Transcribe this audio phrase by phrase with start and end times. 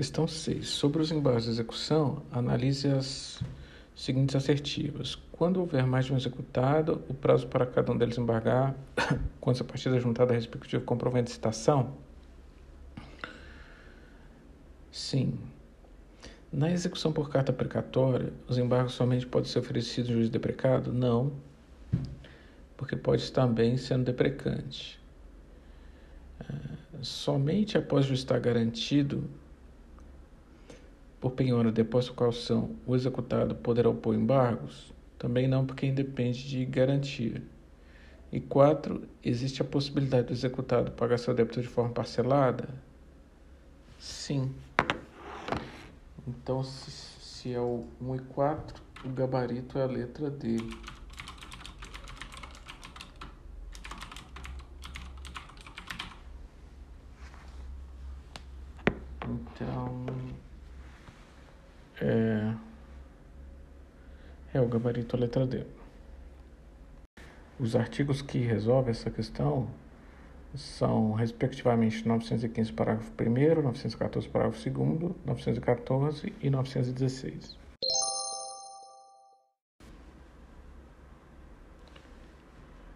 [0.00, 0.66] Questão 6.
[0.66, 3.38] Sobre os embargos de execução, analise as
[3.94, 5.14] seguintes assertivas.
[5.30, 8.74] Quando houver mais de um executado, o prazo para cada um deles embargar,
[9.38, 11.98] quando a partida juntada a respectivo comprovante de citação?
[14.90, 15.38] Sim.
[16.50, 20.94] Na execução por carta precatória, os embargos somente podem ser oferecidos no juiz deprecado?
[20.94, 21.30] Não,
[22.74, 24.98] porque pode também sendo deprecante.
[26.40, 26.54] É,
[27.02, 29.28] somente após o juiz estar garantido
[31.20, 34.92] por penhora, depósito ou calção, o executado poderá opor embargos?
[35.18, 37.42] Também não, porque independe de garantia.
[38.32, 42.68] E quatro, existe a possibilidade do executado pagar seu débito de forma parcelada?
[43.98, 44.54] Sim.
[46.26, 50.56] Então, se, se é o 1 e 4, o gabarito é a letra D.
[59.28, 60.06] Então,
[62.00, 62.54] é,
[64.54, 65.64] é o gabarito a letra D.
[67.58, 69.68] Os artigos que resolvem essa questão
[70.54, 77.58] são, respectivamente, 915, parágrafo 1, 914, parágrafo 2, 914 e 916.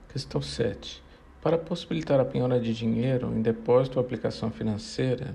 [0.08, 1.02] Questão 7.
[1.42, 5.34] Para possibilitar a penhora de dinheiro em depósito ou aplicação financeira,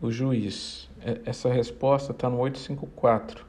[0.00, 0.88] o juiz.
[1.24, 3.44] Essa resposta está no 854.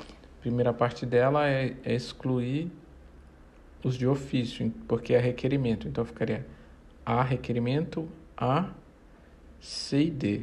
[0.00, 2.70] A primeira parte dela é, é excluir
[3.82, 5.86] os de ofício, porque é requerimento.
[5.86, 6.46] Então ficaria
[7.04, 8.70] a requerimento A,
[9.60, 10.42] C e D.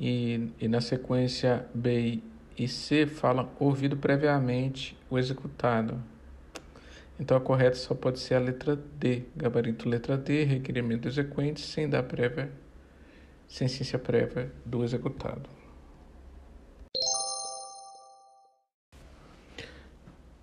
[0.00, 2.20] E, e na sequência B
[2.56, 6.00] e C fala ouvido previamente o executado.
[7.20, 11.60] Então a correta só pode ser a letra D, gabarito letra D, requerimento do exequente,
[11.60, 12.50] sem dar prévia,
[13.48, 15.48] sem ciência prévia do executado.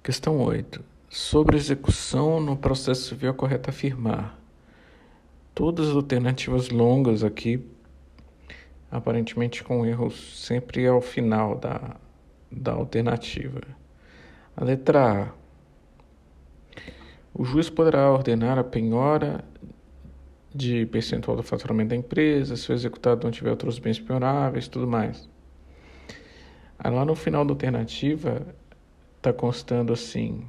[0.03, 0.83] Questão 8.
[1.09, 4.39] Sobre execução no processo civil é correto afirmar
[5.53, 7.65] todas as alternativas longas aqui,
[8.91, 11.95] aparentemente com erros sempre ao final da,
[12.51, 13.61] da alternativa.
[14.57, 15.45] A letra A.
[17.33, 19.43] O juiz poderá ordenar a penhora
[20.55, 24.87] de percentual do faturamento da empresa, se o executado não tiver outros bens penhoráveis, tudo
[24.87, 25.29] mais.
[26.79, 28.41] Aí lá no final da alternativa
[29.17, 30.47] está constando assim: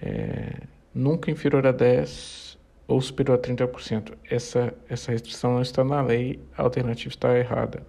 [0.00, 0.62] é,
[0.92, 2.58] nunca inferior a 10
[2.88, 4.14] ou superior a 30%.
[4.28, 7.86] Essa, essa restrição não está na lei, a alternativa está errada.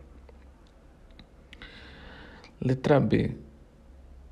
[2.60, 3.36] Letra B.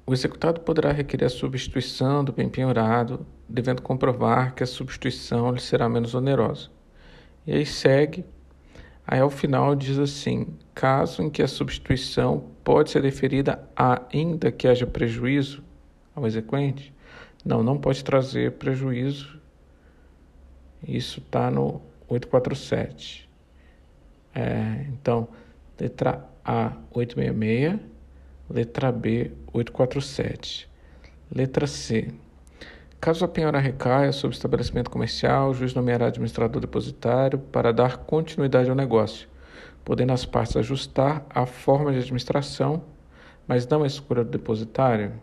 [0.09, 5.61] O executado poderá requerer a substituição do bem penhorado, devendo comprovar que a substituição lhe
[5.61, 6.71] será menos onerosa.
[7.45, 8.25] E aí segue,
[9.05, 14.67] aí ao final diz assim: caso em que a substituição pode ser deferida ainda que
[14.67, 15.63] haja prejuízo
[16.15, 16.91] ao exequente,
[17.45, 19.39] não, não pode trazer prejuízo
[20.87, 23.29] isso está no 847.
[24.33, 25.27] É, então,
[25.79, 27.98] letra A, 866.
[28.49, 30.69] Letra B, 847.
[31.33, 32.11] Letra C.
[32.99, 38.69] Caso a penhora recaia sobre estabelecimento comercial, o juiz nomeará administrador depositário para dar continuidade
[38.69, 39.29] ao negócio,
[39.85, 42.83] podendo as partes ajustar a forma de administração,
[43.47, 45.13] mas não a escolha do depositário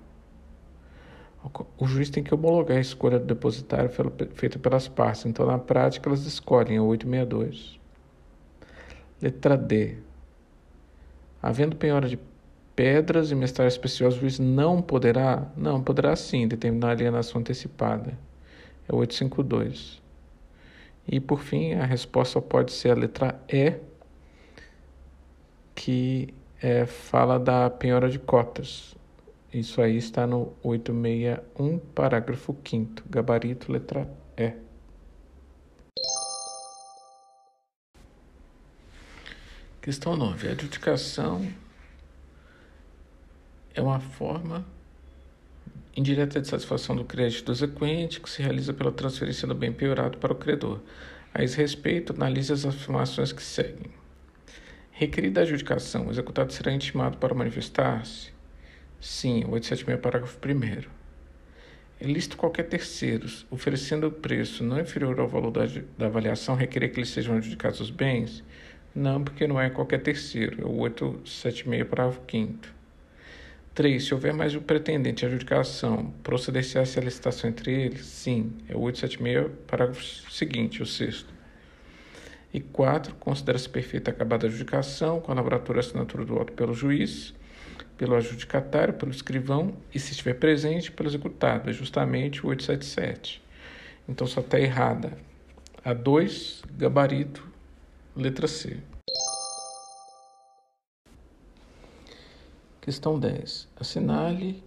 [1.79, 3.91] o juiz tem que homologar a escolha do depositário
[4.35, 5.27] feita pelas partes.
[5.27, 7.79] Então, na prática, elas escolhem o 862.
[9.21, 9.97] Letra D.
[11.43, 12.19] Havendo penhora de
[12.77, 18.17] pedras e mestrais preciosos, o juiz não poderá, não, poderá sim determinar a alienação antecipada.
[18.87, 20.03] É o 852.
[21.09, 23.75] E, por fim, a resposta pode ser a letra E,
[25.75, 28.95] que é, fala da penhora de cotas.
[29.53, 34.53] Isso aí está no 861, parágrafo 5 gabarito letra E.
[39.81, 40.49] Questão 9.
[40.49, 41.47] A adjudicação
[43.77, 44.67] é uma forma
[45.95, 50.33] indireta de satisfação do crédito exequente que se realiza pela transferência do bem piorado para
[50.33, 50.81] o credor.
[51.33, 53.91] A esse respeito, analise as afirmações que seguem.
[54.91, 58.35] Requerida a adjudicação, o executado será intimado para manifestar-se
[58.99, 60.89] Sim, 876, parágrafo 1.
[62.01, 65.67] É lícito qualquer terceiros, oferecendo o preço não inferior ao valor da,
[65.99, 68.43] da avaliação, requerer que lhes sejam adjudicados os bens?
[68.95, 72.76] Não, porque não é qualquer terceiro, é o 876, parágrafo 5.
[73.77, 74.03] 3.
[74.03, 78.07] Se houver mais um pretendente à adjudicação, proceder-se a licitação entre eles?
[78.07, 80.03] Sim, é o 876, parágrafo
[80.33, 81.29] seguinte, o sexto.
[82.55, 83.15] E 4.
[83.17, 87.35] Considera-se perfeita acabada a adjudicação com a lavratura e assinatura do auto pelo juiz,
[87.99, 91.69] pelo adjudicatário, pelo escrivão e, se estiver presente, pelo executado.
[91.69, 93.43] É justamente o 877.
[94.09, 95.13] Então só está errada.
[95.85, 97.47] A 2, gabarito,
[98.17, 98.79] letra C.
[102.87, 103.67] Questão 10.
[103.81, 104.63] Assinale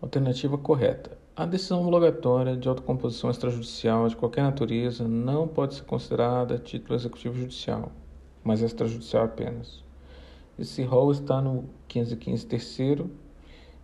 [0.00, 1.18] alternativa correta.
[1.34, 7.34] A decisão homologatória de autocomposição extrajudicial de qualquer natureza não pode ser considerada título executivo
[7.34, 7.90] judicial,
[8.44, 9.82] mas extrajudicial apenas.
[10.56, 13.10] Esse rol está no 515 terceiro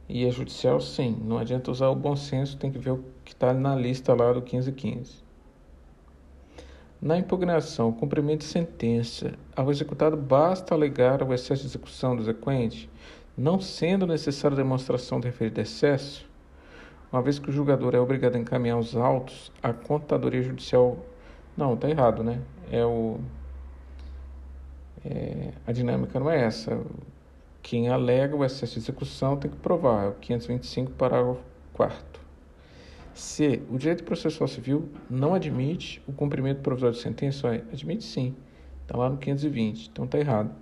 [0.09, 1.21] e é judicial sim.
[1.21, 4.32] Não adianta usar o bom senso, tem que ver o que está na lista lá
[4.32, 5.28] do 1515.
[7.00, 12.91] Na impugnação, cumprimento de sentença, ao executado basta alegar o excesso de execução do exequente,
[13.37, 16.29] não sendo necessária demonstração do referido excesso,
[17.12, 20.99] uma vez que o julgador é obrigado a encaminhar os autos à contadoria judicial.
[21.56, 22.41] Não, está errado, né?
[22.71, 23.21] É o.
[25.05, 26.79] É, a dinâmica não é essa.
[27.62, 31.41] Quem alega o excesso de execução tem que provar, é o 525, parágrafo
[31.75, 32.28] 4.
[33.19, 38.32] Se o direito processual civil não admite o cumprimento provisório de sentença, admite sim.
[38.82, 40.55] Está lá no 520, então está errado.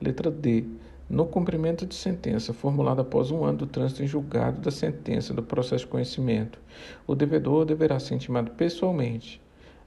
[0.00, 0.64] Letra D.
[1.10, 5.42] No cumprimento de sentença formulada após um ano do trânsito em julgado da sentença do
[5.42, 6.58] processo de conhecimento,
[7.06, 9.38] o devedor deverá ser intimado pessoalmente,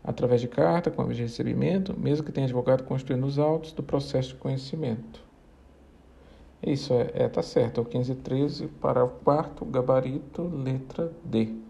[0.04, 3.82] através de carta com aviso de recebimento, mesmo que tenha advogado constituindo os autos do
[3.82, 5.20] processo de conhecimento.
[6.62, 11.66] Isso é, é tá certo, é o 1513, parágrafo 4 gabarito, letra D.